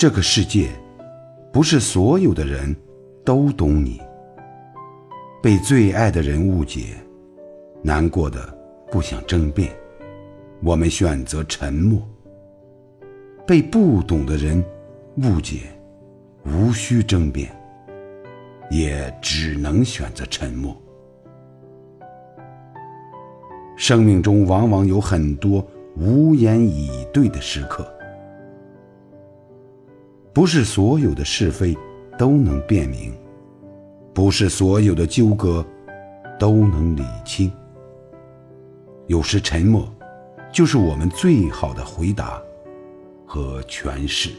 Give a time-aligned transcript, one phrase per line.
[0.00, 0.70] 这个世界，
[1.52, 2.74] 不是所有的人
[3.22, 4.00] 都懂你。
[5.42, 6.94] 被最爱的人误解，
[7.82, 8.40] 难过的
[8.90, 9.70] 不想争辩，
[10.62, 12.00] 我们选择沉默。
[13.46, 14.64] 被不懂的人
[15.18, 15.64] 误解，
[16.46, 17.50] 无需争辩，
[18.70, 20.74] 也只能选择沉默。
[23.76, 25.62] 生命中往往有很多
[25.94, 27.86] 无言以对的时刻，
[30.32, 31.76] 不是所有的是非
[32.18, 33.12] 都能辨明。
[34.12, 35.64] 不是所有的纠葛
[36.38, 37.50] 都能理清，
[39.06, 39.88] 有时沉默
[40.52, 42.42] 就是我们最好的回答
[43.24, 44.30] 和诠释。